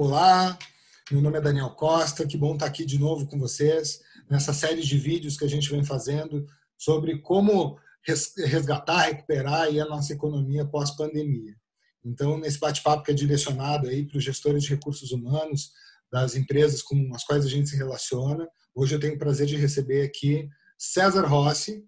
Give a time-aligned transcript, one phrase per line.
[0.00, 0.56] Olá,
[1.10, 4.80] meu nome é Daniel Costa, que bom estar aqui de novo com vocês nessa série
[4.80, 6.46] de vídeos que a gente vem fazendo
[6.76, 7.76] sobre como
[8.46, 11.56] resgatar, recuperar a nossa economia pós-pandemia.
[12.04, 15.72] Então, nesse bate-papo que é direcionado aí para os gestores de recursos humanos
[16.12, 19.56] das empresas com as quais a gente se relaciona, hoje eu tenho o prazer de
[19.56, 21.84] receber aqui César Rossi.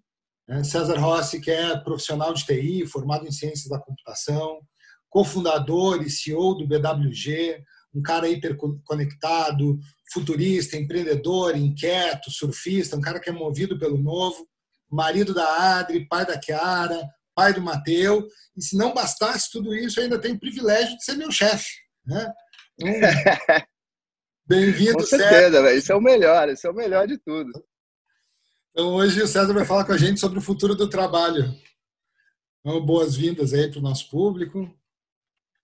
[0.49, 0.65] Né?
[0.65, 4.59] César Rossi, que é profissional de TI, formado em ciências da computação,
[5.09, 7.63] cofundador e CEO do BWG,
[7.93, 9.79] um cara hiperconectado,
[10.11, 14.47] futurista, empreendedor, inquieto, surfista, um cara que é movido pelo novo,
[14.89, 17.01] marido da Adri, pai da Chiara,
[17.35, 18.27] pai do Mateu.
[18.55, 21.69] E se não bastasse tudo isso, ainda tem o privilégio de ser meu chefe.
[22.05, 22.33] Né?
[24.45, 25.73] Bem-vindo, Com certeza.
[25.73, 27.51] Isso é o melhor, isso é o melhor de tudo.
[28.71, 31.53] Então, hoje o César vai falar com a gente sobre o futuro do trabalho.
[32.59, 34.69] Então, boas-vindas aí para o nosso público.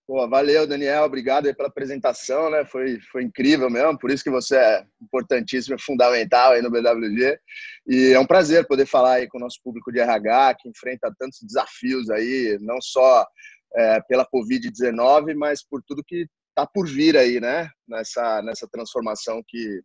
[0.07, 1.03] Pô, valeu, Daniel.
[1.03, 2.63] Obrigado pela apresentação, né?
[2.63, 3.99] Foi, foi incrível mesmo.
[3.99, 7.37] Por isso que você é importantíssimo, fundamental aí no BWG.
[7.85, 11.13] E é um prazer poder falar aí com o nosso público de RH, que enfrenta
[11.19, 13.27] tantos desafios aí, não só
[13.75, 17.69] é, pela Covid-19, mas por tudo que está por vir aí, né?
[17.85, 19.81] Nessa, nessa transformação que,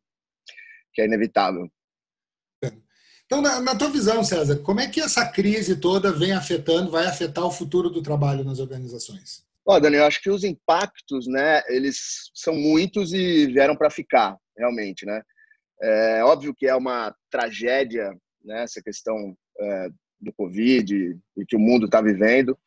[0.94, 1.68] que é inevitável.
[3.26, 7.06] Então, na, na tua visão, César, como é que essa crise toda vem afetando, vai
[7.06, 9.50] afetar o futuro do trabalho nas organizações?
[9.64, 15.06] Ó, Daniel, acho que os impactos, né, eles são muitos e vieram para ficar, realmente,
[15.06, 15.22] né?
[15.80, 18.10] É óbvio que é uma tragédia,
[18.44, 19.88] né, essa questão é,
[20.20, 22.58] do Covid e que o mundo está vivendo,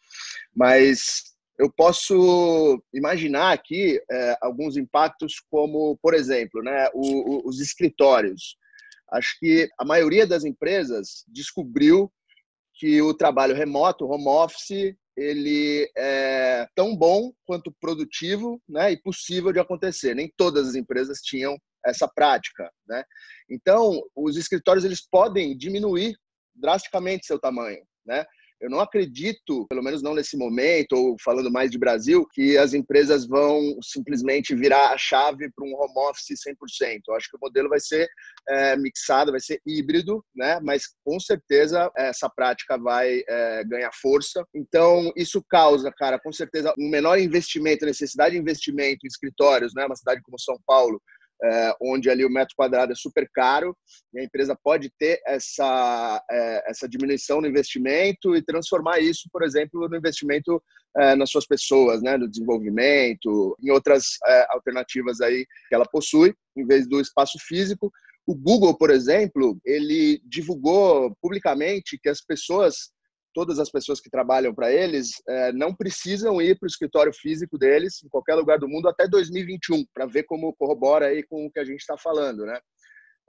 [0.54, 7.62] mas eu posso imaginar aqui é, alguns impactos como, por exemplo, né, o, o, os
[7.62, 8.58] escritórios.
[9.12, 12.12] Acho que a maioria das empresas descobriu
[12.74, 19.52] que o trabalho remoto, home office, ele é tão bom quanto produtivo né, e possível
[19.52, 20.14] de acontecer.
[20.14, 22.70] Nem todas as empresas tinham essa prática.
[22.88, 23.04] Né?
[23.50, 26.16] Então, os escritórios eles podem diminuir
[26.54, 27.84] drasticamente seu tamanho.
[28.06, 28.26] Né?
[28.62, 32.74] Eu não acredito, pelo menos não nesse momento, ou falando mais de Brasil, que as
[32.74, 37.02] empresas vão simplesmente virar a chave para um home office 100%.
[37.08, 38.08] Eu acho que o modelo vai ser
[38.48, 40.60] é, mixado, vai ser híbrido, né?
[40.64, 44.46] mas com certeza essa prática vai é, ganhar força.
[44.54, 49.86] Então, isso causa, cara, com certeza, um menor investimento, necessidade de investimento em escritórios, né?
[49.86, 51.02] uma cidade como São Paulo,
[51.44, 53.76] é, onde ali o metro quadrado é super caro
[54.14, 59.44] e a empresa pode ter essa, é, essa diminuição no investimento e transformar isso, por
[59.44, 60.62] exemplo, no investimento
[60.98, 66.34] é, nas suas pessoas, né, no desenvolvimento, em outras é, alternativas aí que ela possui,
[66.56, 67.92] em vez do espaço físico.
[68.26, 72.92] O Google, por exemplo, ele divulgou publicamente que as pessoas
[73.36, 77.58] todas as pessoas que trabalham para eles é, não precisam ir para o escritório físico
[77.58, 81.52] deles em qualquer lugar do mundo até 2021 para ver como corrobora aí com o
[81.52, 82.58] que a gente está falando, né?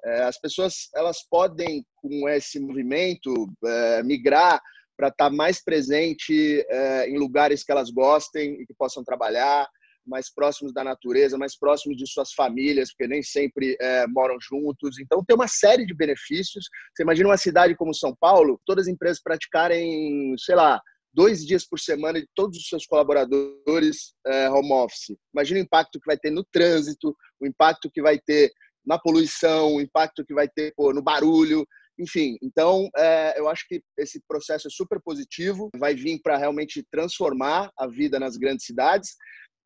[0.05, 4.63] É, as pessoas elas podem com esse movimento é, migrar
[4.97, 9.69] para estar tá mais presente é, em lugares que elas gostem e que possam trabalhar,
[10.07, 14.99] mais próximos da natureza, mais próximos de suas famílias, porque nem sempre é, moram juntos.
[14.99, 16.67] Então, tem uma série de benefícios.
[16.95, 20.81] Você imagina uma cidade como São Paulo, todas as empresas praticarem, sei lá,
[21.17, 25.17] dois dias por semana de todos os seus colaboradores é, home office.
[25.35, 28.53] Imagina o impacto que vai ter no trânsito, o impacto que vai ter
[28.85, 31.67] na poluição, o impacto que vai ter pô, no barulho.
[31.99, 36.87] Enfim, então é, eu acho que esse processo é super positivo, vai vir para realmente
[36.91, 39.17] transformar a vida nas grandes cidades.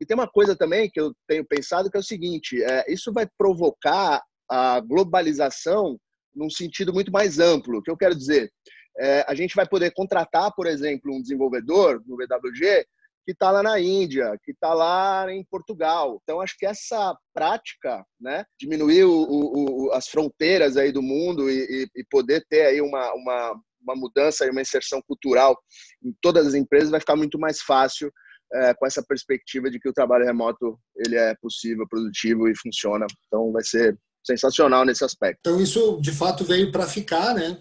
[0.01, 3.13] E tem uma coisa também que eu tenho pensado que é o seguinte: é, isso
[3.13, 5.95] vai provocar a globalização
[6.35, 7.77] num sentido muito mais amplo.
[7.77, 8.51] O que eu quero dizer?
[8.99, 12.85] É, a gente vai poder contratar, por exemplo, um desenvolvedor no BWG
[13.23, 16.19] que está lá na Índia, que está lá em Portugal.
[16.23, 21.87] Então, acho que essa prática, né, diminuir o, o, as fronteiras aí do mundo e,
[21.95, 25.55] e, poder ter aí uma, uma, uma mudança e uma inserção cultural
[26.03, 28.11] em todas as empresas vai ficar muito mais fácil
[28.53, 33.05] é, com essa perspectiva de que o trabalho remoto ele é possível, produtivo e funciona.
[33.27, 35.39] Então vai ser sensacional nesse aspecto.
[35.39, 37.57] Então isso de fato veio para ficar, né?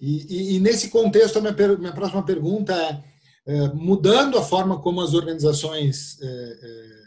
[0.00, 3.02] E, e, e, nesse contexto a minha, minha próxima pergunta é,
[3.46, 7.00] é, mudando a forma como as organizações é, é,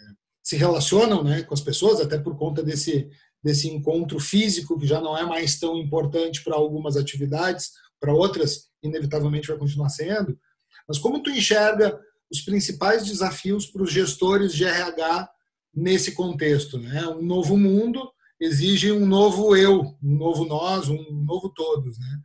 [0.44, 3.10] se relacionam, né, com as pessoas, até por conta desse
[3.44, 8.70] desse encontro físico que já não é mais tão importante para algumas atividades, para outras
[8.82, 10.40] inevitavelmente vai continuar sendo.
[10.88, 12.00] Mas como tu enxerga
[12.34, 15.30] os principais desafios para os gestores de RH
[15.74, 16.78] nesse contexto.
[16.80, 17.08] Né?
[17.08, 21.98] Um novo mundo exige um novo eu, um novo nós, um novo todos.
[22.00, 22.20] Né?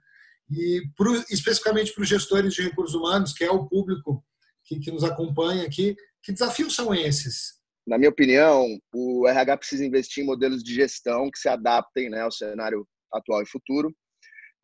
[0.50, 4.24] E pro, especificamente para os gestores de recursos humanos, que é o público
[4.64, 7.58] que, que nos acompanha aqui, que desafios são esses?
[7.88, 12.20] na minha opinião, o RH precisa investir em modelos de gestão que se adaptem né,
[12.20, 13.94] ao cenário atual e futuro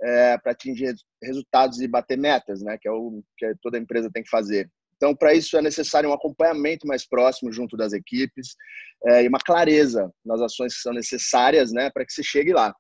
[0.03, 4.23] é, para atingir resultados e bater metas, né, que é o que toda empresa tem
[4.23, 4.71] que fazer.
[4.97, 8.55] Então, para isso é necessário um acompanhamento mais próximo junto das equipes
[9.07, 12.75] é, e uma clareza nas ações que são necessárias né, para que se chegue lá.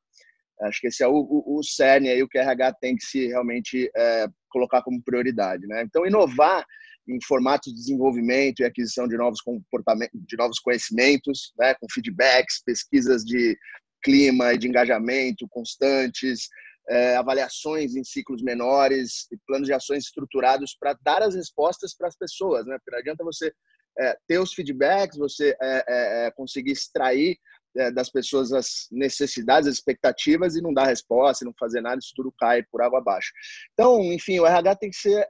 [0.62, 3.05] Acho que esse é o, o, o cerne aí, o que o RH tem que
[3.05, 5.66] se realmente é, colocar como prioridade.
[5.66, 5.82] Né?
[5.82, 6.64] Então, inovar
[7.08, 12.62] em formatos de desenvolvimento e aquisição de novos comportamentos, de novos conhecimentos, né, com feedbacks,
[12.64, 13.58] pesquisas de
[14.02, 16.49] clima e de engajamento constantes,
[16.89, 22.09] é, avaliações em ciclos menores e planos de ações estruturados para dar as respostas para
[22.09, 22.77] as pessoas, né?
[22.79, 23.53] Porque não adianta você
[23.99, 27.39] é, ter os feedbacks, você é, é, é conseguir extrair
[27.77, 32.13] é, das pessoas as necessidades, as expectativas e não dar resposta, não fazer nada, isso
[32.15, 33.33] tudo cai por água abaixo.
[33.73, 35.27] Então, enfim, o RH tem que ser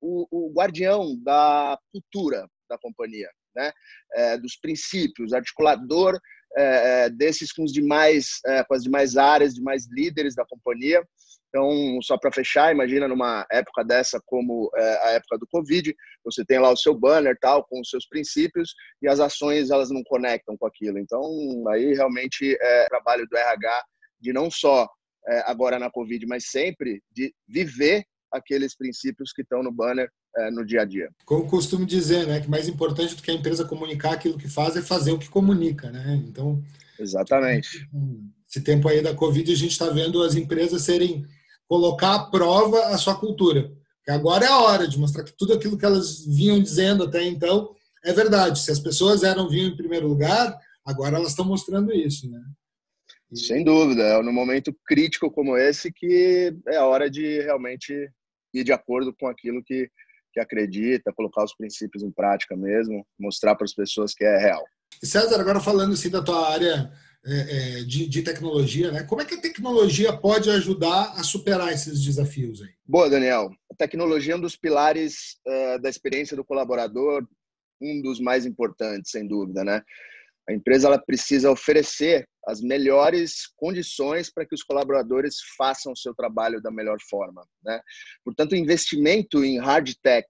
[0.00, 3.72] o, o, guardião da cultura da companhia, né?
[4.14, 6.18] É, dos princípios, articulador
[6.56, 11.02] é, desses com os demais, é, com as demais áreas, demais líderes da companhia
[11.52, 15.94] então, só para fechar, imagina numa época dessa como é, a época do Covid,
[16.24, 19.90] você tem lá o seu banner tal com os seus princípios e as ações elas
[19.90, 20.98] não conectam com aquilo.
[20.98, 21.22] Então,
[21.68, 23.84] aí realmente é trabalho do RH
[24.18, 24.88] de não só
[25.28, 28.02] é, agora na Covid, mas sempre de viver
[28.32, 30.10] aqueles princípios que estão no banner é,
[30.52, 31.10] no dia a dia.
[31.24, 34.76] Como costumo dizer, né, que mais importante do que a empresa comunicar aquilo que faz
[34.76, 36.22] é fazer o que comunica, né?
[36.26, 36.62] Então,
[36.98, 37.88] exatamente.
[38.48, 41.26] Esse tempo aí da Covid a gente está vendo as empresas serem
[41.66, 43.72] colocar à prova a sua cultura.
[44.04, 47.24] Que agora é a hora de mostrar que tudo aquilo que elas vinham dizendo até
[47.24, 47.74] então
[48.04, 48.60] é verdade.
[48.60, 52.42] Se as pessoas eram vinham em primeiro lugar, agora elas estão mostrando isso, né?
[53.30, 53.38] E...
[53.38, 58.10] Sem dúvida, é num momento crítico como esse que é a hora de realmente
[58.52, 59.88] ir de acordo com aquilo que,
[60.32, 64.64] que acredita, colocar os princípios em prática mesmo, mostrar para as pessoas que é real.
[65.02, 66.90] E César, agora falando assim da tua área
[67.24, 69.04] é, é, de, de, tecnologia, né?
[69.04, 72.70] Como é que a tecnologia pode ajudar a superar esses desafios aí?
[72.84, 73.50] Boa, Daniel.
[73.70, 77.24] A tecnologia é um dos pilares uh, da experiência do colaborador,
[77.80, 79.82] um dos mais importantes, sem dúvida, né?
[80.48, 86.14] A empresa ela precisa oferecer as melhores condições para que os colaboradores façam o seu
[86.14, 87.80] trabalho da melhor forma, né?
[88.24, 90.26] Portanto, o investimento em hard tech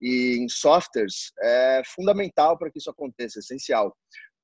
[0.00, 3.96] e em softwares é fundamental para que isso aconteça, é essencial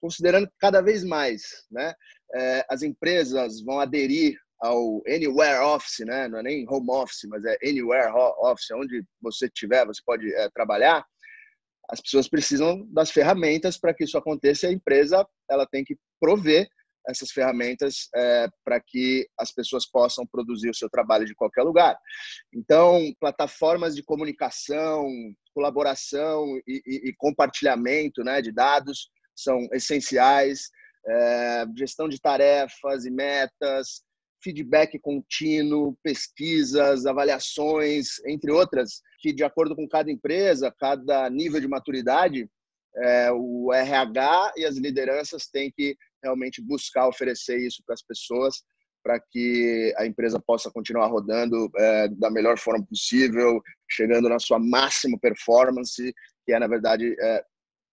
[0.03, 1.95] considerando que cada vez mais né,
[2.35, 6.29] é, as empresas vão aderir ao Anywhere Office, né?
[6.29, 10.49] não é nem Home Office, mas é Anywhere Office, onde você estiver, você pode é,
[10.51, 11.05] trabalhar.
[11.89, 15.97] As pessoas precisam das ferramentas para que isso aconteça e a empresa ela tem que
[16.21, 16.69] prover
[17.09, 21.99] essas ferramentas é, para que as pessoas possam produzir o seu trabalho de qualquer lugar.
[22.55, 25.07] Então, plataformas de comunicação,
[25.55, 30.71] colaboração e, e, e compartilhamento né, de dados são essenciais,
[31.07, 34.03] é, gestão de tarefas e metas,
[34.43, 41.69] feedback contínuo, pesquisas, avaliações, entre outras, que de acordo com cada empresa, cada nível de
[41.69, 42.49] maturidade,
[42.97, 48.63] é, o RH e as lideranças têm que realmente buscar oferecer isso para as pessoas
[49.03, 53.61] para que a empresa possa continuar rodando é, da melhor forma possível,
[53.91, 56.15] chegando na sua máxima performance,
[56.47, 57.45] que é, na verdade, é,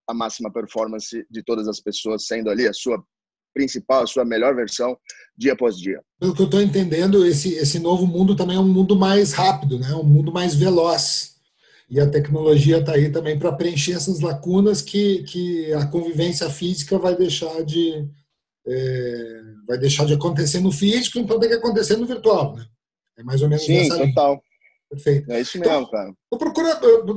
[0.07, 3.03] a máxima performance de todas as pessoas, sendo ali a sua
[3.53, 4.97] principal, a sua melhor versão,
[5.35, 6.01] dia após dia.
[6.19, 9.79] Pelo que eu estou entendendo, esse, esse novo mundo também é um mundo mais rápido,
[9.79, 9.93] né?
[9.95, 11.37] um mundo mais veloz.
[11.89, 16.99] E a tecnologia está aí também para preencher essas lacunas que, que a convivência física
[16.99, 18.07] vai deixar de
[18.69, 22.65] é, vai deixar de acontecer no físico, então tem que acontecer no virtual, né?
[23.17, 24.31] É mais ou menos Sim, essa total.
[24.33, 24.49] Linha.
[24.89, 25.31] Perfeito.
[25.31, 26.11] É isso mesmo, então, cara.
[26.31, 26.67] Eu procuro,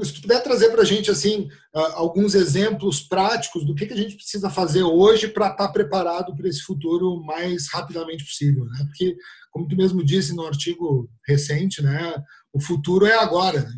[0.04, 3.96] se tu puder trazer para a gente assim alguns exemplos práticos do que, que a
[3.96, 8.66] gente precisa fazer hoje para estar tá preparado para esse futuro o mais rapidamente possível,
[8.66, 8.84] né?
[8.86, 9.16] Porque,
[9.50, 12.14] como tu mesmo disse no artigo recente, né,
[12.52, 13.62] o futuro é agora.
[13.62, 13.72] Né?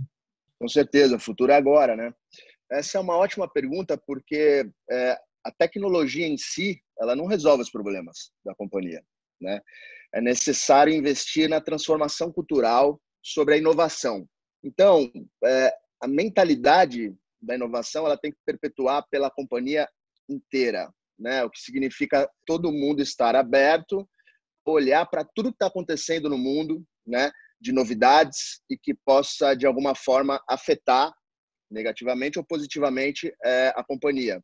[0.58, 2.12] Com certeza, o futuro é agora, né?
[2.72, 7.70] Essa é uma ótima pergunta porque é, a tecnologia em si ela não resolve os
[7.70, 9.02] problemas da companhia,
[9.40, 9.60] né?
[10.12, 14.28] É necessário investir na transformação cultural sobre a inovação.
[14.62, 15.10] Então,
[15.44, 19.88] é, a mentalidade da inovação ela tem que perpetuar pela companhia
[20.28, 21.44] inteira, né?
[21.44, 24.08] O que significa todo mundo estar aberto,
[24.66, 27.30] olhar para tudo que está acontecendo no mundo, né?
[27.60, 31.12] De novidades e que possa de alguma forma afetar
[31.70, 34.40] negativamente ou positivamente é, a companhia.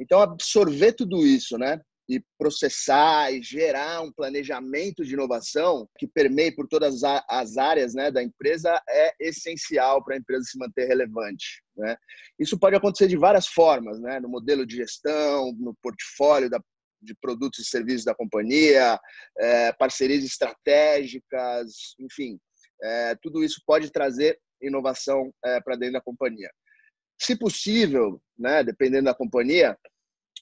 [0.00, 1.80] Então absorver tudo isso, né?
[2.10, 8.10] e processar e gerar um planejamento de inovação que permeie por todas as áreas né,
[8.10, 11.62] da empresa é essencial para a empresa se manter relevante.
[11.76, 11.96] Né?
[12.36, 14.18] Isso pode acontecer de várias formas, né?
[14.18, 16.60] no modelo de gestão, no portfólio da,
[17.00, 18.98] de produtos e serviços da companhia,
[19.38, 22.40] é, parcerias estratégicas, enfim,
[22.82, 26.50] é, tudo isso pode trazer inovação é, para dentro da companhia.
[27.22, 29.78] Se possível, né, dependendo da companhia,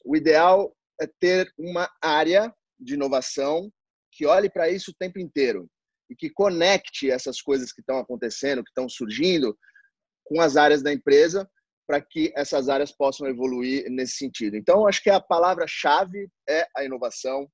[0.08, 3.70] o ideal é ter uma área de inovação
[4.10, 5.68] que olhe para isso o tempo inteiro
[6.10, 9.56] e que conecte essas coisas que estão acontecendo, que estão surgindo,
[10.24, 11.46] com as áreas da empresa,
[11.86, 14.56] para que essas áreas possam evoluir nesse sentido.
[14.56, 17.46] Então, acho que a palavra-chave é a inovação,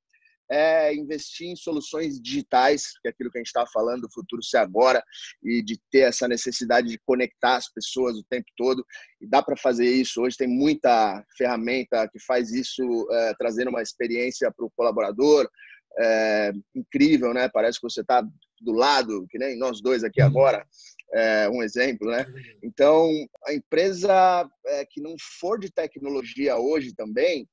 [0.50, 4.42] é investir em soluções digitais, que é aquilo que a gente estava falando, do futuro
[4.42, 5.02] ser agora,
[5.42, 8.84] e de ter essa necessidade de conectar as pessoas o tempo todo.
[9.20, 10.22] E dá para fazer isso.
[10.22, 15.48] Hoje tem muita ferramenta que faz isso, é, trazendo uma experiência para o colaborador.
[15.96, 17.48] É, incrível, né?
[17.48, 18.20] Parece que você está
[18.60, 20.26] do lado, que nem nós dois aqui uhum.
[20.26, 20.66] agora,
[21.12, 22.26] é, um exemplo, né?
[22.62, 23.08] Então,
[23.46, 27.48] a empresa é, que não for de tecnologia hoje também,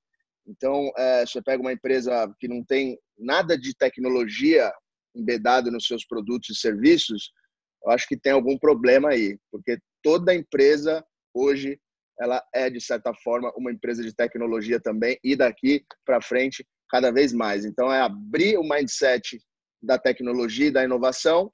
[0.48, 4.72] então, é, você pega uma empresa que não tem nada de tecnologia
[5.16, 7.32] embedado nos seus produtos e serviços,
[7.84, 11.80] eu acho que tem algum problema aí, porque toda empresa hoje
[12.20, 17.12] ela é de certa forma uma empresa de tecnologia também e daqui para frente cada
[17.12, 17.66] vez mais.
[17.66, 19.40] Então é abrir o mindset
[19.82, 21.52] da tecnologia e da inovação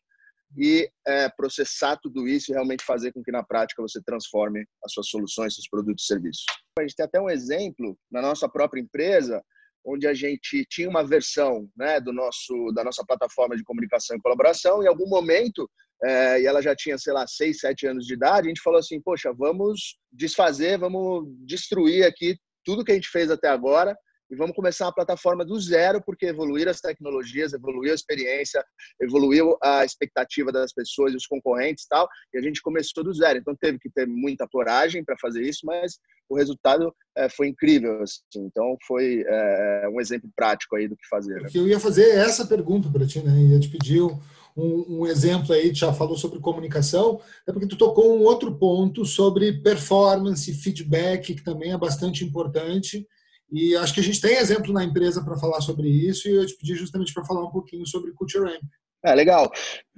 [0.55, 4.93] e é, processar tudo isso e realmente fazer com que na prática você transforme as
[4.93, 6.45] suas soluções, seus produtos e serviços.
[6.79, 9.43] A gente tem até um exemplo na nossa própria empresa,
[9.85, 14.21] onde a gente tinha uma versão né, do nosso, da nossa plataforma de comunicação e
[14.21, 15.69] colaboração, em algum momento,
[16.03, 18.79] é, e ela já tinha, sei lá, seis, sete anos de idade, a gente falou
[18.79, 23.97] assim, poxa, vamos desfazer, vamos destruir aqui tudo que a gente fez até agora
[24.29, 28.63] e vamos começar uma plataforma do zero, porque evoluir as tecnologias, evoluiu a experiência,
[29.01, 33.39] evoluiu a expectativa das pessoas os concorrentes e tal, e a gente começou do zero.
[33.39, 38.01] Então teve que ter muita coragem para fazer isso, mas o resultado é, foi incrível.
[38.01, 38.19] Assim.
[38.35, 41.41] Então foi é, um exemplo prático aí do que fazer.
[41.41, 41.49] Né?
[41.53, 43.31] Eu ia fazer essa pergunta para ti, né?
[43.31, 44.19] Ia te pedir um,
[44.57, 49.61] um, exemplo aí, já falou sobre comunicação, é porque tu tocou um outro ponto sobre
[49.61, 53.07] performance, feedback, que também é bastante importante
[53.51, 56.45] e acho que a gente tem exemplo na empresa para falar sobre isso e eu
[56.45, 58.63] te pedi justamente para falar um pouquinho sobre Culture Ramp.
[59.03, 59.51] É, legal.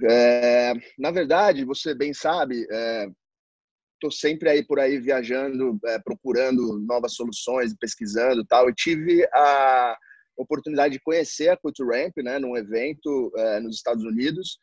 [0.09, 6.79] É, na verdade, você bem sabe, estou é, sempre aí por aí viajando, é, procurando
[6.79, 8.69] novas soluções, pesquisando tal.
[8.69, 9.97] E tive a
[10.37, 14.59] oportunidade de conhecer a Culture Ramp, né, num evento é, nos Estados Unidos.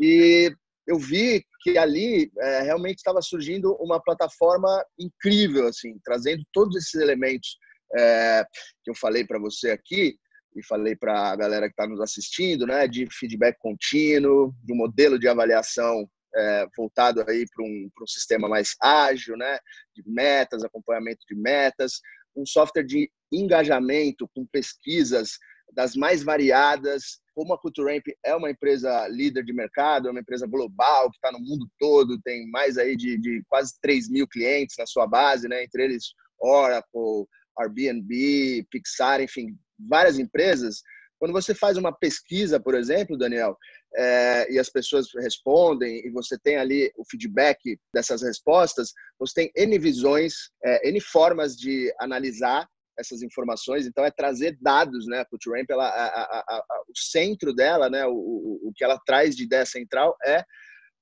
[0.00, 0.50] E
[0.86, 6.94] eu vi que ali é, realmente estava surgindo uma plataforma incrível, assim, trazendo todos esses
[6.94, 7.58] elementos
[7.96, 8.44] é,
[8.82, 10.16] que eu falei para você aqui
[10.56, 14.76] e falei para a galera que está nos assistindo, né, de feedback contínuo, de um
[14.76, 19.58] modelo de avaliação é, voltado aí para um, um sistema mais ágil, né,
[19.94, 22.00] de metas, acompanhamento de metas,
[22.36, 25.38] um software de engajamento com pesquisas
[25.72, 27.20] das mais variadas.
[27.34, 31.30] Como a CultureAmp é uma empresa líder de mercado, é uma empresa global que está
[31.30, 35.48] no mundo todo, tem mais aí de, de quase 3 mil clientes na sua base,
[35.48, 37.26] né, entre eles Oracle,
[37.60, 40.82] Airbnb, Pixar, enfim, várias empresas.
[41.18, 43.56] Quando você faz uma pesquisa, por exemplo, Daniel,
[43.94, 49.52] é, e as pessoas respondem e você tem ali o feedback dessas respostas, você tem
[49.56, 52.66] N visões, é, N formas de analisar
[52.98, 53.86] essas informações.
[53.86, 55.20] Então, é trazer dados, né?
[55.20, 58.06] A CultureAmp, ela, a, a, a, o centro dela, né?
[58.06, 60.44] O, o, o que ela traz de ideia central é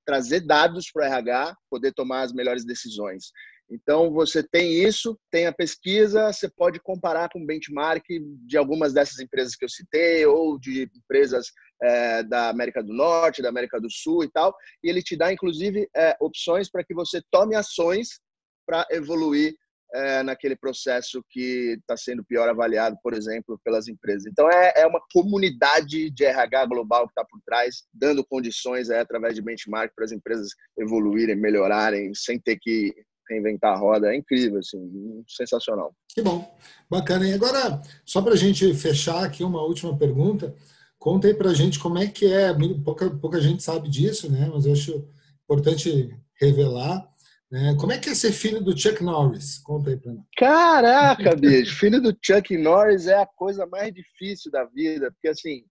[0.06, 3.30] trazer dados para o RH poder tomar as melhores decisões.
[3.70, 8.04] Então, você tem isso, tem a pesquisa, você pode comparar com o benchmark
[8.46, 11.48] de algumas dessas empresas que eu citei, ou de empresas
[11.82, 15.32] é, da América do Norte, da América do Sul e tal, e ele te dá,
[15.32, 18.20] inclusive, é, opções para que você tome ações
[18.66, 19.54] para evoluir
[19.94, 24.26] é, naquele processo que está sendo pior avaliado, por exemplo, pelas empresas.
[24.26, 29.34] Então, é, é uma comunidade de RH global que está por trás, dando condições através
[29.34, 30.48] de benchmark para as empresas
[30.78, 32.94] evoluírem, melhorarem, sem ter que
[33.28, 34.12] reinventar a roda.
[34.12, 35.94] É incrível, assim, sensacional.
[36.08, 36.56] Que bom,
[36.88, 37.28] bacana.
[37.28, 40.54] E agora, só para a gente fechar aqui uma última pergunta,
[40.98, 42.54] conta aí para a gente como é que é,
[42.84, 44.50] pouca, pouca gente sabe disso, né?
[44.52, 45.08] Mas eu acho
[45.44, 47.08] importante revelar.
[47.50, 47.74] Né?
[47.78, 49.58] Como é que é ser filho do Chuck Norris?
[49.58, 50.24] Conta aí para nós.
[50.36, 55.64] Caraca, bicho, filho do Chuck Norris é a coisa mais difícil da vida, porque assim,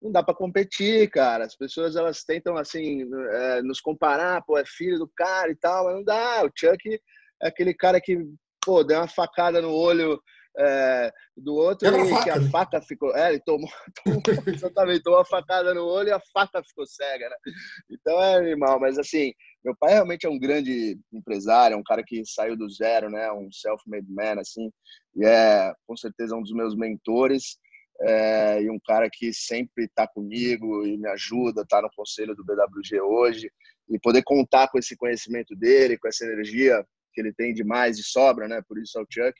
[0.00, 1.44] não dá para competir, cara.
[1.44, 5.84] As pessoas elas tentam assim é, nos comparar, pô, é filho do cara e tal,
[5.84, 6.44] mas não dá.
[6.44, 7.00] O Chuck
[7.42, 8.18] é aquele cara que
[8.64, 10.20] pô deu uma facada no olho
[10.58, 13.14] é, do outro e, faca, que a faca ficou.
[13.16, 13.68] É, ele tomou,
[14.04, 17.36] tomou exatamente, tomou uma facada no olho e a faca ficou cega, né?
[17.90, 19.32] Então é animal, mas assim,
[19.64, 23.30] meu pai realmente é um grande empresário, é um cara que saiu do zero, né?
[23.32, 24.70] Um self-made man, assim,
[25.16, 27.58] e é com certeza um dos meus mentores.
[28.00, 32.44] É, e um cara que sempre está comigo e me ajuda, está no conselho do
[32.44, 33.50] BWG hoje,
[33.88, 38.02] e poder contar com esse conhecimento dele, com essa energia que ele tem demais e
[38.02, 38.62] sobra, né?
[38.68, 39.34] Por isso é o Chuck,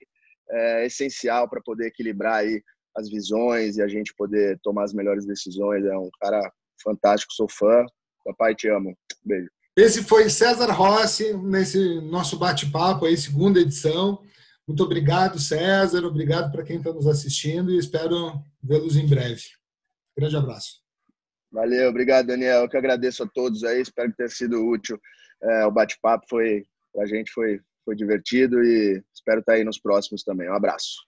[0.50, 2.62] é essencial para poder equilibrar aí
[2.96, 5.84] as visões e a gente poder tomar as melhores decisões.
[5.84, 6.40] É um cara
[6.82, 7.84] fantástico, sou fã.
[8.24, 8.96] Papai, te amo.
[9.24, 9.48] Beijo.
[9.76, 14.20] Esse foi César Rossi, nesse nosso bate-papo aí, segunda edição.
[14.68, 16.04] Muito obrigado, César.
[16.04, 19.44] Obrigado para quem está nos assistindo e espero vê-los em breve.
[20.14, 20.82] Grande abraço.
[21.50, 22.64] Valeu, obrigado, Daniel.
[22.64, 23.80] Eu que agradeço a todos aí.
[23.80, 25.00] Espero que tenha sido útil.
[25.42, 29.80] É, o bate-papo foi, para a gente foi, foi divertido e espero estar aí nos
[29.80, 30.50] próximos também.
[30.50, 30.98] Um abraço.